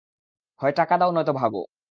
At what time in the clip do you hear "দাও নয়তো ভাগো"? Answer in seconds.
0.97-1.61